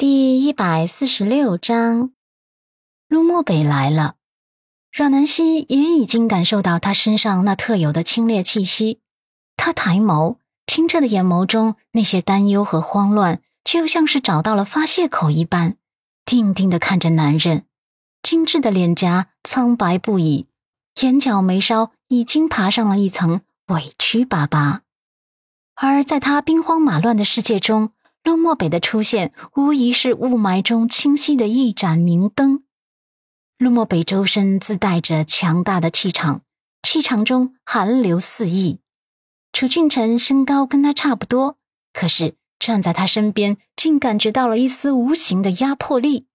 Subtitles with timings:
[0.00, 2.12] 第一百四十六章，
[3.06, 4.14] 陆漠北来了。
[4.90, 9.00] 阮南希也已经感受到他身上那特有的清冽气息。
[9.58, 15.76] 他抬眸，清澈的眼眸中那些担忧和慌乱，就像是找到了发泄口一般，
[16.24, 17.66] 定定的看着男人。
[18.22, 20.46] 精致的脸颊苍白不已，
[21.02, 24.80] 眼角眉梢已经爬上了一层委屈巴巴。
[25.74, 27.92] 而在他兵荒马乱的世界中，
[28.22, 32.64] 陆漠北的出现，无疑是雾霾中清晰的一盏明灯。
[33.56, 36.42] 陆漠北周身自带着强大的气场，
[36.82, 38.80] 气场中寒流四溢。
[39.52, 41.56] 楚俊辰身高跟他差不多，
[41.92, 46.26] 可是站在他身边，竟感觉到了一丝无形的压迫力。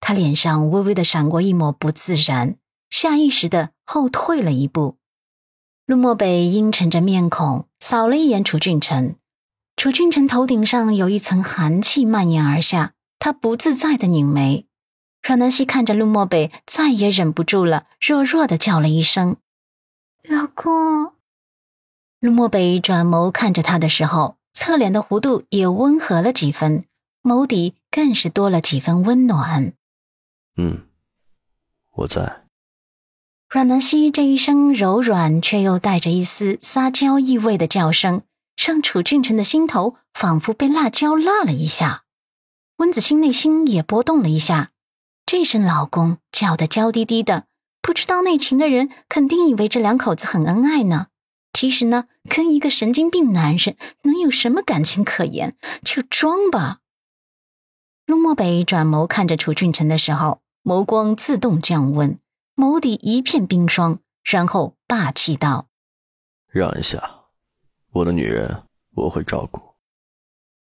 [0.00, 2.56] 他脸上微微的闪过一抹不自然，
[2.88, 4.96] 下意识的后退了一步。
[5.86, 9.16] 陆漠北阴沉着面孔，扫了一眼楚俊辰。
[9.78, 14.66] 楚君臣头顶上有一层寒气蔓延而下，他不自在的拧眉。
[15.22, 19.36] 阮南希看着陆漠北，再也忍不住了，弱弱的叫了一声
[20.28, 21.12] ：“老公。”
[22.18, 26.84] 陆漠北转眸看着他的时候，侧脸的弧度也温和了几分，
[27.22, 29.74] 眸底更是多了几分温暖。
[30.56, 30.88] 嗯，
[31.92, 32.42] 我在。
[33.48, 38.22] 阮南希这一声柔软却又带着一丝撒娇意味的叫声。
[38.58, 42.02] 让楚俊辰的心头仿佛被辣椒辣了一下，
[42.78, 44.72] 温子欣内心也波动了一下。
[45.24, 47.46] 这声“老公”叫得娇滴滴的，
[47.80, 51.06] 不知道内情的人肯定以为这两口子很恩爱呢。
[51.52, 55.56] 其实呢，跟一个神经病男人能有什么感情可言？
[55.84, 56.80] 就装吧。
[58.06, 62.18] 陆漠北转眸看着楚俊辰的时候，眸光自动降温，
[62.56, 65.68] 眸底一片冰霜，然后霸气道
[66.50, 67.14] ：“让一下。”
[67.98, 68.62] 我的女人，
[68.94, 69.60] 我会照顾。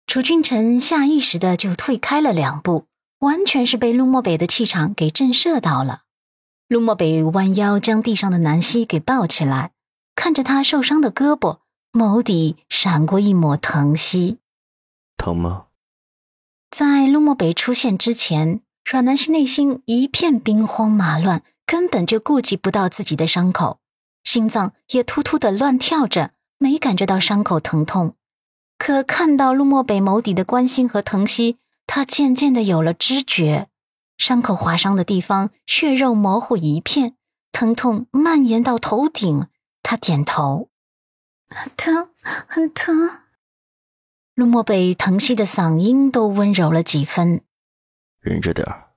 [0.08, 2.86] 楚俊辰下意识的就退开了两步，
[3.20, 6.02] 完全是被陆漠北的气场给震慑到了。
[6.68, 9.72] 陆漠北弯腰将地上的南希给抱起来，
[10.16, 11.60] 看着他受伤的胳膊，
[11.94, 14.40] 眸底闪过一抹疼惜。
[15.16, 15.68] 疼吗？
[16.72, 23.80] 在陆漠北出现之前，阮南希内心一片兵荒马乱，根本就顾及不到自己的伤口，
[24.26, 26.32] 心脏也突突的乱跳着。
[26.64, 28.16] 没感觉到伤口疼痛，
[28.78, 33.68] 可看到陆漠北眸底的关心和疼惜，他渐渐的有了知觉。
[34.18, 37.18] 伤口划伤的地方血肉模糊一片，
[37.52, 39.48] 疼痛蔓延到头顶。
[39.82, 40.70] 他点头，
[41.76, 42.12] 疼，
[42.48, 43.10] 很疼。
[44.34, 47.44] 陆漠北疼惜的嗓音都温柔了几分。
[48.22, 48.94] 忍着点儿，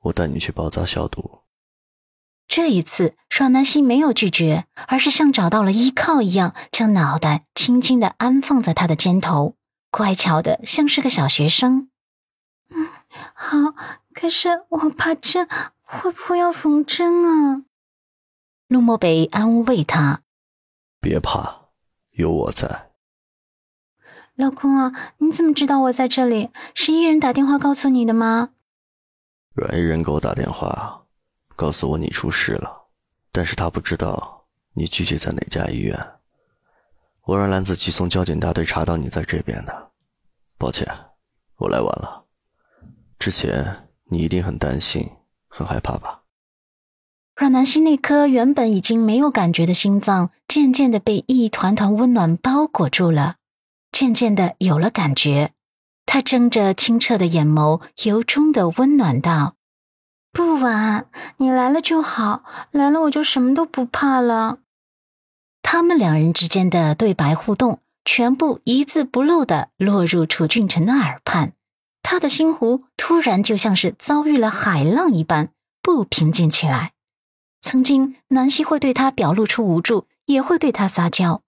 [0.00, 1.39] 我带你去包扎消毒。
[2.50, 9.54] 这一次，阮南希没有拒绝，而是像找到了依靠一样，将脑袋轻轻的安放在他的肩头，
[9.88, 11.90] 乖巧的像是个小学生。
[12.70, 12.88] 嗯，
[13.34, 13.56] 好，
[14.12, 15.48] 可是我怕针，
[15.82, 17.62] 会不会要缝针啊？
[18.66, 20.22] 陆漠北安慰他
[21.00, 21.68] ：“别怕，
[22.10, 22.90] 有我在。”
[24.34, 26.50] 老公啊，你怎么知道我在这里？
[26.74, 28.50] 是伊人打电话告诉你的吗？
[29.54, 30.99] 阮伊人给我打电话。
[31.60, 32.86] 告诉我你出事了，
[33.30, 35.94] 但是他不知道你具体在哪家医院。
[37.26, 39.90] 我让蓝子琪从交警大队查到你在这边的，
[40.56, 40.88] 抱歉，
[41.58, 42.24] 我来晚了。
[43.18, 45.06] 之前你一定很担心、
[45.48, 46.22] 很害怕吧？
[47.36, 53.36] 阮南希那颗原本已经没有感觉的心脏，渐渐的被一团团温暖包裹住了，
[53.92, 55.52] 渐渐的有了感觉。
[56.06, 59.56] 他睁着清澈的眼眸，由衷的温暖道。
[60.32, 61.08] 不晚，
[61.38, 64.58] 你来了就好，来了我就什么都不怕了。
[65.60, 71.54] 他们两人之间的对白互动，全部一字不漏的落入楚俊辰的耳畔，
[72.02, 75.50] 他的心湖突然就像是遭遇了海浪一般
[75.82, 76.92] 不平静起来。
[77.60, 81.42] 曾经南希会对他表露出无助，也会对他撒娇，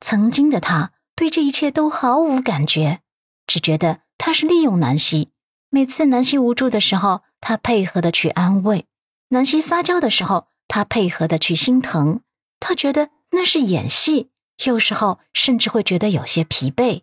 [0.00, 3.00] 曾经的他对这一切都毫无感觉，
[3.46, 5.30] 只觉得他是利用南希。
[5.68, 7.22] 每次南希无助的时候。
[7.40, 8.86] 他配合的去安慰
[9.28, 12.20] 南希撒娇的时候，他配合的去心疼。
[12.58, 14.30] 他觉得那是演戏，
[14.64, 17.02] 有时候甚至会觉得有些疲惫。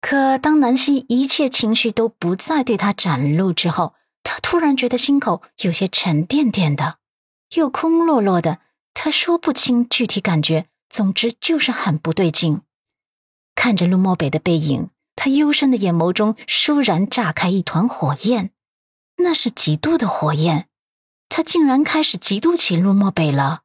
[0.00, 6.98] 可当南希一切情绪都不再对他展露之后，他突然觉得心口有些沉甸甸的，
[7.56, 8.60] 又空落落的。
[8.94, 12.62] 他说不清具体感觉，总之就是很不对劲。
[13.54, 18.52] 看着陆漠北的背影，他幽深的眼眸中倏然炸开一团火焰。
[19.18, 20.68] 那是极度的火焰，
[21.28, 23.62] 他竟然开始嫉妒起陆漠北了。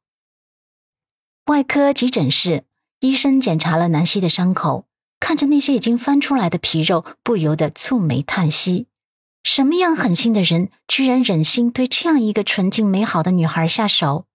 [1.46, 2.66] 外科急诊室，
[3.00, 4.88] 医生检查了南希的伤口，
[5.20, 8.88] 看着那些已经翻出来的皮肉，不由得蹙眉叹息。
[9.44, 14.26] 什么样狠心的人，居然忍心对这样一个纯净美好的女孩下手？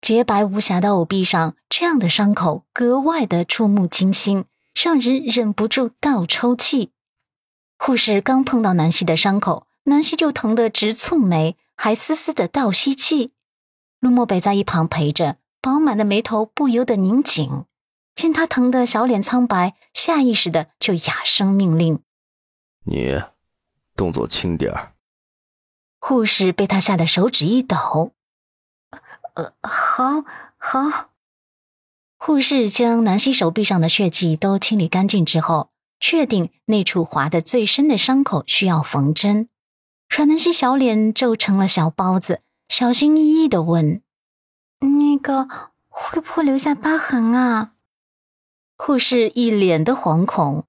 [0.00, 6.92] 洁白无瑕的藕臂上，这样的伤口格外的触目惊心，让人忍不住倒抽气。
[7.78, 13.32] 护士刚碰到南希的伤口，南希就疼得直蹙眉，还丝丝的倒吸气。
[14.00, 17.64] 陆漠北在一旁陪着，饱满的眉头不由得拧紧。
[18.14, 22.02] 见他疼得小脸苍白，下意识的就哑声命令
[22.84, 23.22] ：“你。”
[23.94, 24.94] 动作轻点儿。
[26.00, 28.12] 护士被他吓得手指一抖，
[29.34, 30.24] 呃，好，
[30.56, 31.10] 好。
[32.16, 35.70] 护士将南希手臂上的血迹都清理干净之后，
[36.00, 39.48] 确定那处划得最深的伤口需要缝针。
[40.08, 44.02] 阮南希小脸皱成了小包子，小心翼翼的问
[44.80, 45.48] ：“那个
[45.88, 47.74] 会不会留下疤痕啊？”
[48.76, 50.64] 护士一脸的惶恐：“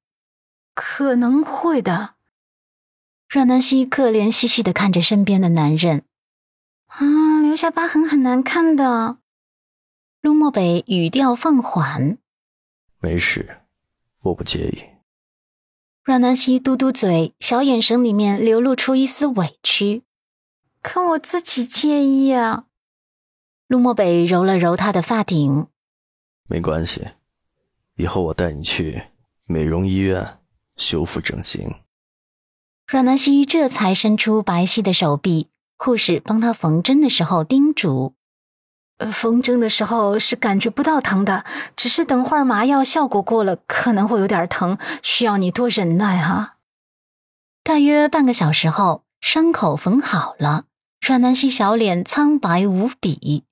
[0.76, 2.16] 可能会的。”
[3.30, 6.04] 阮南希可怜兮兮的看着身边的男人，
[6.88, 9.18] 啊，留下疤痕很难看的。
[10.22, 12.18] 陆漠北语调放缓
[13.00, 13.62] ：“没事，
[14.22, 14.84] 我不介意。”
[16.04, 20.04] 阮南希嘟嘟嘴，小眼神里面流露出一丝委屈
[20.82, 22.66] ：“可我自己介意啊。”
[23.68, 25.68] 陆漠北揉了揉他的发顶
[26.50, 27.10] ：“没关系，
[27.96, 29.04] 以后我带你去
[29.46, 30.40] 美容医院
[30.78, 31.76] 修复整形。”
[32.88, 38.16] 阮南希这才伸出白皙的手臂，护士帮她缝针的时候叮嘱
[39.12, 46.58] ：“缝针的时候是感觉不到疼的，只是等会儿麻药效果过了，可能会有点疼，需要你多忍耐哈。”
[47.64, 50.66] 大约半个小时后，伤口缝好了，
[51.00, 53.46] 阮南希小脸苍白无比。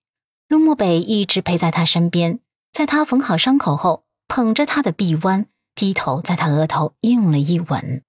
[0.47, 2.39] 陆漠北一直陪在她身边，
[2.71, 5.45] 在她缝好伤口后，捧着她的臂弯，
[5.75, 8.03] 低头在她额头印了一吻。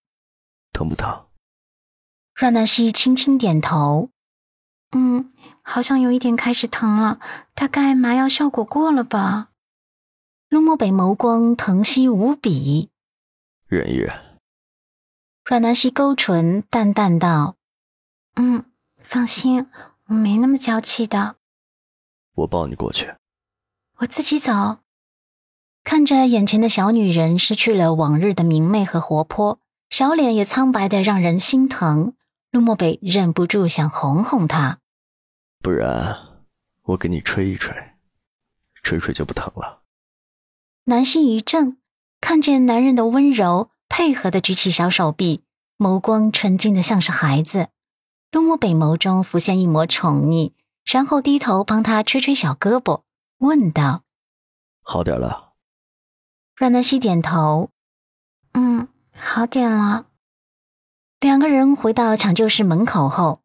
[0.72, 1.26] 疼不疼？
[2.34, 4.10] 阮南希轻轻点头，
[4.92, 5.32] 嗯，
[5.70, 7.20] 好像有一点开始疼了，
[7.54, 9.50] 大概麻药效果过了吧。
[10.48, 12.88] 陆漠北眸光疼惜无比，
[13.66, 14.40] 忍一忍。
[15.44, 17.56] 阮南希勾唇，淡淡道
[18.36, 18.64] ：“嗯，
[19.02, 19.66] 放心，
[20.06, 21.36] 我没那么娇气的。”
[22.36, 23.12] 我抱你过去。
[23.98, 24.78] 我自己走。
[25.84, 29.60] 看着眼前的小女人失去了往日的明媚和活泼。
[29.90, 32.14] 小脸也苍白的让人心疼，
[32.50, 34.78] 陆漠北忍不住想哄哄她，
[35.60, 36.16] 不然
[36.82, 37.74] 我给你吹一吹，
[38.82, 39.82] 吹吹就不疼了。
[40.84, 41.76] 南希一怔，
[42.20, 45.44] 看见男人的温柔，配合的举起小手臂，
[45.76, 47.68] 眸光纯净的像是孩子。
[48.30, 50.52] 陆漠北眸中浮现一抹宠溺，
[50.84, 53.02] 然后低头帮他吹吹小胳膊，
[53.38, 54.02] 问道
[54.82, 55.54] ：“好点了？”
[56.56, 57.70] 阮南希点头，
[58.52, 58.88] 嗯。
[59.20, 60.06] 好点了。
[61.18, 63.42] 两个人回到抢救室门口后，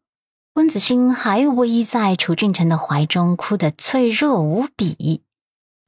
[0.54, 5.24] 温子欣还偎依在楚俊辰的怀中，哭得脆弱无比。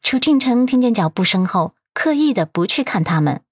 [0.02, 3.42] 楚俊辰听见脚步声后，刻意的不去看他们，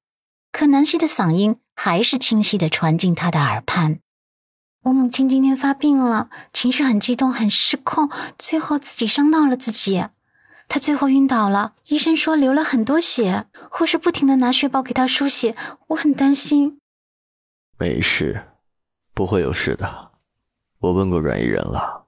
[0.51, 4.01] 可南希的嗓音还是清晰的传进他的耳畔
[4.83, 10.07] ：“我母亲今天发病了，情绪很激动，很失控，最后自己伤到了自己。”
[10.67, 15.55] 他最后晕倒了，医生说流了很多血，护士不停的拿血包给他输血，
[15.87, 16.81] 我很担心。
[17.79, 18.49] 没事，
[19.15, 20.04] 不会有事的。
[20.85, 22.05] 我问过阮医人了，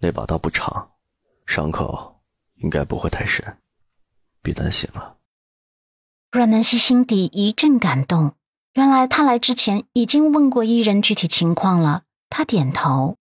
[0.00, 0.90] 那把刀不长，
[1.46, 2.20] 伤口
[2.56, 3.56] 应该不会太深，
[4.42, 5.16] 别担心了。
[6.30, 8.34] 阮南希心底一阵感动，
[8.74, 12.02] 原来他来之前已经问过伊人具体情况了。
[12.28, 13.16] 他点头，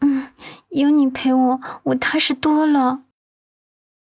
[0.00, 0.32] 嗯，
[0.70, 3.02] 有你陪我，我踏实多了。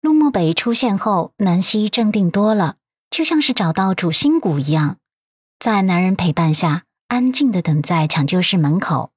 [0.00, 2.76] 陆漠北出现后，南希镇定多了，
[3.10, 4.96] 就像是找到主心骨一样，
[5.58, 9.10] 在男人陪伴下，安静的等在抢救室门口。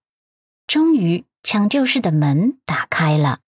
[0.70, 3.40] 终于，抢救室的门打开了。